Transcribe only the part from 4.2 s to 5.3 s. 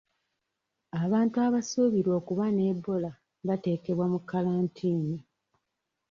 kalantiini.